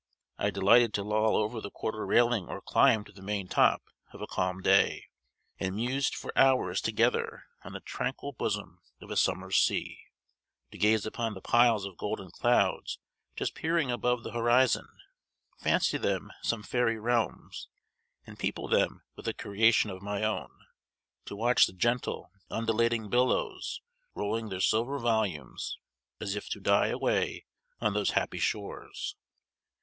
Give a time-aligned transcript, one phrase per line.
[0.39, 4.19] I delighted to loll over the quarter railing or climb to the main top, of
[4.19, 5.05] a calm day,
[5.59, 9.99] and muse for hours together on the tranquil bosom of a summer's sea;
[10.71, 12.97] to gaze upon the piles of golden clouds
[13.35, 14.87] just peering above the horizon,
[15.59, 17.67] fancy them some fairy realms,
[18.25, 20.49] and people them with a creation of my own;
[21.25, 23.81] to watch the gently undulating billows
[24.15, 25.77] rolling their silver volumes,
[26.19, 27.45] as if to die away
[27.79, 29.15] on those happy shores.